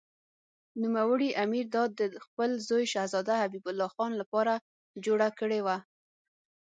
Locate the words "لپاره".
4.21-4.53